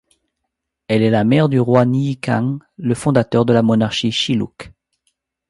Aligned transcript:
Elle 0.87 1.03
est 1.03 1.11
la 1.11 1.23
mère 1.23 1.47
du 1.47 1.59
roi 1.59 1.85
Nyikang, 1.85 2.57
le 2.77 2.95
fondateur 2.95 3.45
de 3.45 3.53
la 3.53 3.61
monarchie 3.61 4.11
Shilluk. 4.11 4.71